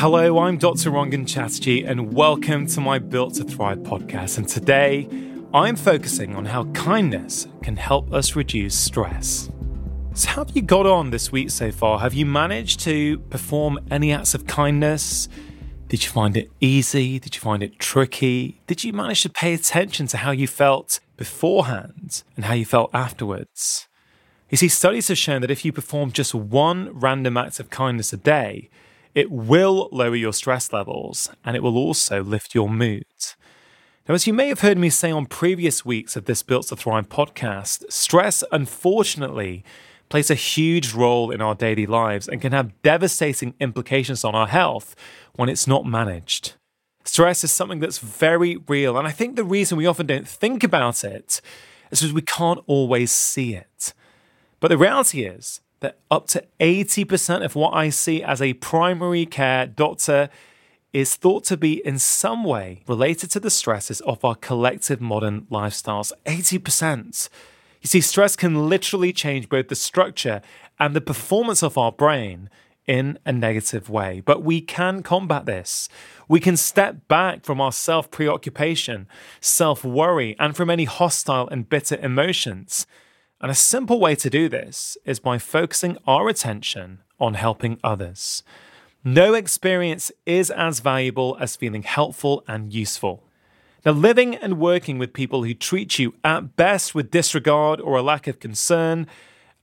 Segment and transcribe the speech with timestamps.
[0.00, 0.90] Hello, I'm Dr.
[0.92, 4.38] Rangan Chatterjee, and welcome to my Built to Thrive podcast.
[4.38, 5.06] And today,
[5.52, 9.50] I'm focusing on how kindness can help us reduce stress.
[10.14, 11.98] So, how have you got on this week so far?
[11.98, 15.28] Have you managed to perform any acts of kindness?
[15.88, 17.18] Did you find it easy?
[17.18, 18.62] Did you find it tricky?
[18.66, 22.88] Did you manage to pay attention to how you felt beforehand and how you felt
[22.94, 23.86] afterwards?
[24.48, 28.14] You see, studies have shown that if you perform just one random act of kindness
[28.14, 28.70] a day,
[29.14, 33.04] it will lower your stress levels and it will also lift your mood.
[34.08, 36.76] Now, as you may have heard me say on previous weeks of this Built to
[36.76, 39.64] Thrive podcast, stress, unfortunately,
[40.08, 44.48] plays a huge role in our daily lives and can have devastating implications on our
[44.48, 44.96] health
[45.34, 46.54] when it's not managed.
[47.04, 50.64] Stress is something that's very real, and I think the reason we often don't think
[50.64, 51.40] about it
[51.90, 53.94] is because we can't always see it.
[54.58, 59.26] But the reality is that up to 80% of what I see as a primary
[59.26, 60.28] care doctor
[60.92, 65.42] is thought to be in some way related to the stresses of our collective modern
[65.42, 66.12] lifestyles.
[66.26, 67.28] 80%.
[67.80, 70.42] You see, stress can literally change both the structure
[70.78, 72.50] and the performance of our brain
[72.86, 74.20] in a negative way.
[74.20, 75.88] But we can combat this.
[76.28, 79.06] We can step back from our self preoccupation,
[79.40, 82.86] self worry, and from any hostile and bitter emotions.
[83.40, 88.42] And a simple way to do this is by focusing our attention on helping others.
[89.02, 93.24] No experience is as valuable as feeling helpful and useful.
[93.84, 98.02] Now, living and working with people who treat you at best with disregard or a
[98.02, 99.06] lack of concern,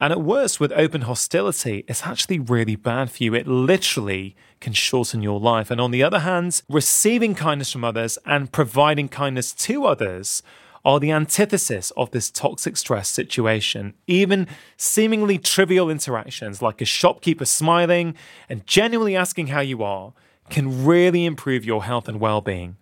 [0.00, 3.34] and at worst with open hostility, is actually really bad for you.
[3.34, 5.70] It literally can shorten your life.
[5.70, 10.42] And on the other hand, receiving kindness from others and providing kindness to others
[10.86, 13.92] are the antithesis of this toxic stress situation.
[14.06, 18.14] Even seemingly trivial interactions like a shopkeeper smiling
[18.48, 20.12] and genuinely asking how you are
[20.48, 22.76] can really improve your health and well being.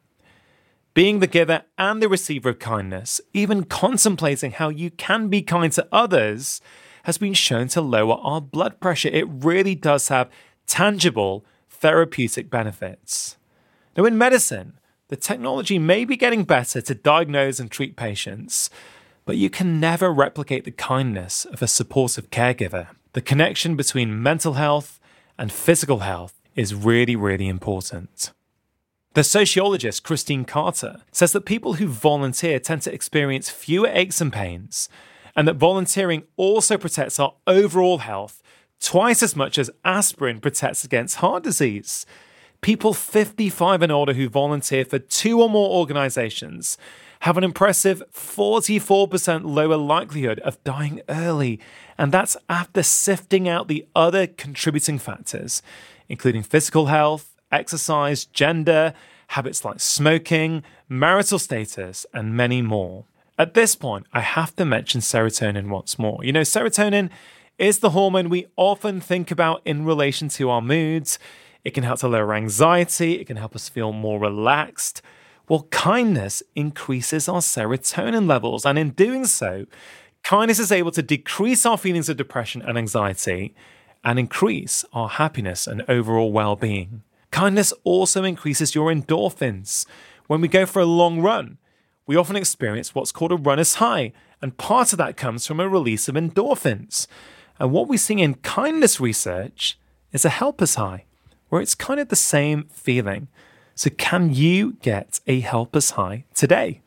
[0.93, 5.73] Being the giver and the receiver of kindness, even contemplating how you can be kind
[5.73, 6.61] to others,
[7.05, 9.09] has been shown to lower our blood pressure.
[9.09, 10.31] It really does have
[10.67, 13.39] tangible therapeutic benefits.
[13.97, 14.79] Now, in medicine,
[15.14, 18.69] the technology may be getting better to diagnose and treat patients,
[19.25, 22.89] but you can never replicate the kindness of a supportive caregiver.
[23.13, 24.98] The connection between mental health
[25.39, 28.33] and physical health is really, really important.
[29.13, 34.33] The sociologist Christine Carter says that people who volunteer tend to experience fewer aches and
[34.33, 34.89] pains,
[35.36, 38.42] and that volunteering also protects our overall health
[38.81, 42.05] twice as much as aspirin protects against heart disease
[42.64, 46.79] people 55 and older who volunteer for two or more organizations
[47.20, 51.61] have an impressive 44% lower likelihood of dying early.
[51.98, 55.61] And that's after sifting out the other contributing factors,
[56.08, 58.95] including physical health, exercise, gender,
[59.29, 63.05] habits like smoking, marital status, and many more.
[63.39, 66.25] At this point, I have to mention serotonin once more.
[66.25, 67.11] You know, serotonin
[67.58, 71.19] is the hormone we often think about in relation to our moods.
[71.64, 75.01] It can help to lower anxiety, it can help us feel more relaxed.
[75.48, 79.67] Well, kindness increases our serotonin levels, and in doing so,
[80.23, 83.55] kindness is able to decrease our feelings of depression and anxiety
[84.05, 87.02] and increase our happiness and overall well being.
[87.30, 89.86] Kindness also increases your endorphins.
[90.27, 91.58] When we go for a long run,
[92.07, 95.69] we often experience what's called a runner's high, and part of that comes from a
[95.69, 97.07] release of endorphins.
[97.58, 99.79] And what we see in kindness research
[100.13, 101.07] is a helper's high
[101.55, 103.29] where it's kind of the same feeling.
[103.77, 106.81] So, can you get a helper's high today?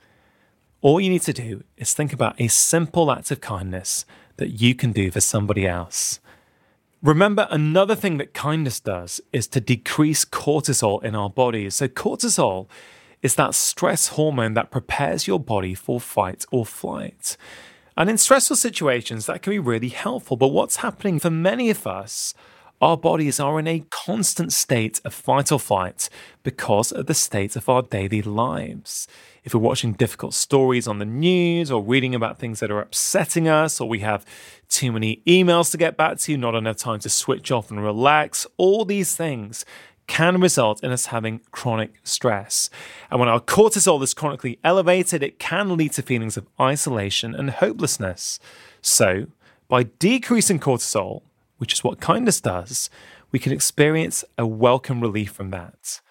[0.82, 4.76] All you need to do is think about a simple act of kindness that you
[4.76, 6.20] can do for somebody else.
[7.02, 11.76] Remember, another thing that kindness does is to decrease cortisol in our bodies.
[11.76, 12.68] So, cortisol
[13.22, 17.38] is that stress hormone that prepares your body for fight or flight.
[17.96, 20.36] And in stressful situations, that can be really helpful.
[20.36, 22.34] But what's happening for many of us
[22.82, 26.10] our bodies are in a constant state of fight or flight
[26.44, 29.08] because of the state of our daily lives.
[29.44, 33.48] If we're watching difficult stories on the news or reading about things that are upsetting
[33.48, 34.26] us, or we have
[34.70, 38.46] too many emails to get back to, not enough time to switch off and relax,
[38.58, 39.66] all these things
[40.06, 42.70] can result in us having chronic stress.
[43.10, 47.50] And when our cortisol is chronically elevated, it can lead to feelings of isolation and
[47.50, 48.40] hopelessness.
[48.82, 49.28] So,
[49.68, 51.24] by decreasing cortisol,
[51.58, 52.90] which is what kindness does,
[53.32, 56.02] we can experience a welcome relief from that.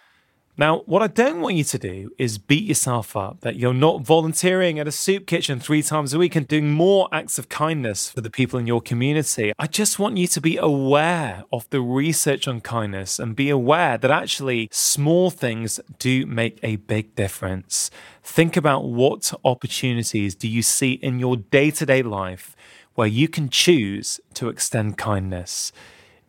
[0.58, 4.00] Now, what I don't want you to do is beat yourself up that you're not
[4.00, 8.10] volunteering at a soup kitchen three times a week and doing more acts of kindness
[8.10, 9.52] for the people in your community.
[9.58, 13.98] I just want you to be aware of the research on kindness and be aware
[13.98, 17.90] that actually small things do make a big difference.
[18.22, 22.55] Think about what opportunities do you see in your day to day life
[22.96, 25.70] where you can choose to extend kindness.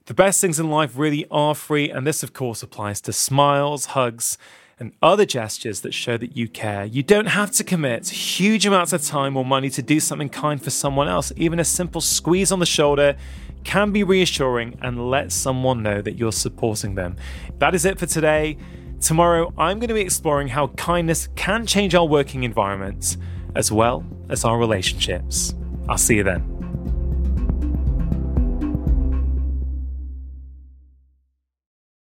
[0.06, 3.88] The best things in life really are free, and this, of course, applies to smiles,
[3.88, 4.38] hugs,
[4.80, 6.86] and other gestures that show that you care.
[6.86, 10.64] You don't have to commit huge amounts of time or money to do something kind
[10.64, 11.31] for someone else.
[11.36, 13.18] Even a simple squeeze on the shoulder
[13.63, 17.16] can be reassuring and let someone know that you're supporting them.
[17.58, 18.58] That is it for today.
[19.02, 23.18] Tomorrow, I'm going to be exploring how kindness can change our working environments
[23.56, 25.56] as well as our relationships.
[25.90, 26.56] I'll see you then.